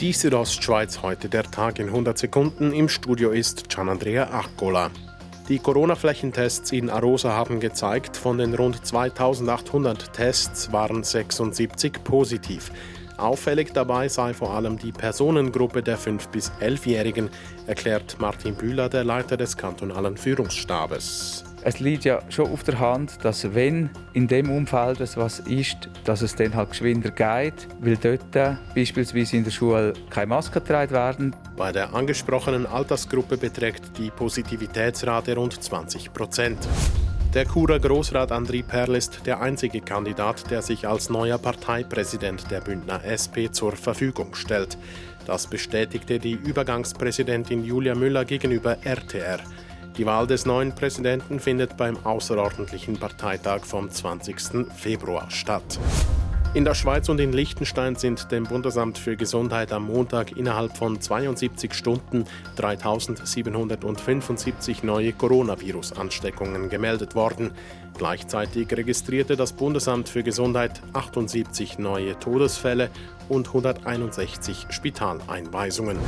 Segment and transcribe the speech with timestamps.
[0.00, 2.72] Die Südostschweiz heute der Tag in 100 Sekunden.
[2.72, 4.90] Im Studio ist Gianandrea Accola.
[5.50, 12.72] Die Corona-Flächentests in Arosa haben gezeigt, von den rund 2800 Tests waren 76 positiv.
[13.18, 17.28] Auffällig dabei sei vor allem die Personengruppe der 5- bis 11-Jährigen,
[17.66, 21.44] erklärt Martin Bühler, der Leiter des kantonalen Führungsstabes.
[21.62, 26.22] Es liegt ja schon auf der Hand, dass wenn in dem Umfeld etwas ist, dass
[26.22, 31.36] es dann halt geschwinder geht, weil dort beispielsweise in der Schule keine Maske getragen werden.
[31.58, 36.66] Bei der angesprochenen Altersgruppe beträgt die Positivitätsrate rund 20 Prozent.
[37.34, 42.62] Der Churer Großrat André Perl ist der einzige Kandidat, der sich als neuer Parteipräsident der
[42.62, 44.78] Bündner SP zur Verfügung stellt.
[45.26, 49.40] Das bestätigte die Übergangspräsidentin Julia Müller gegenüber RTR.
[49.96, 54.66] Die Wahl des neuen Präsidenten findet beim außerordentlichen Parteitag vom 20.
[54.74, 55.78] Februar statt.
[56.52, 61.00] In der Schweiz und in Liechtenstein sind dem Bundesamt für Gesundheit am Montag innerhalb von
[61.00, 62.24] 72 Stunden
[62.56, 67.52] 3775 neue Coronavirus-Ansteckungen gemeldet worden.
[67.96, 72.90] Gleichzeitig registrierte das Bundesamt für Gesundheit 78 neue Todesfälle
[73.28, 75.98] und 161 Spitaleinweisungen.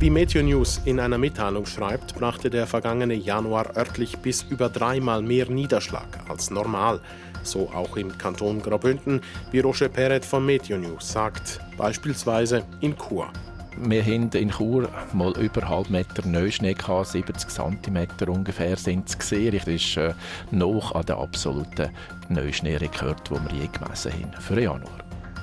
[0.00, 5.22] Wie Meteo News in einer Mitteilung schreibt, brachte der vergangene Januar örtlich bis über dreimal
[5.22, 7.00] mehr Niederschlag als normal.
[7.44, 13.28] So auch im Kanton Graubünden, wie Roger Perret von Meteo News sagt, beispielsweise in Chur.
[13.76, 19.18] Wir haben in Chur mal über halb Meter Neuschnee gehabt, 70 cm ungefähr sind es
[19.18, 19.56] gesehen.
[19.56, 20.14] Das ist äh,
[20.52, 21.90] noch an den absoluten
[22.28, 24.98] Neuschneerekord, den wir je gemessen haben für Januar.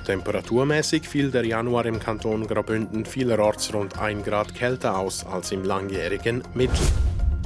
[0.06, 5.64] Temperaturmäßig fiel der Januar im Kanton Graubünden vielerorts rund 1 Grad kälter aus als im
[5.64, 6.80] langjährigen Mittel.